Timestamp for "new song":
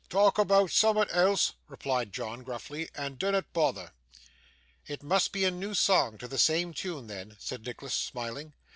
5.51-6.17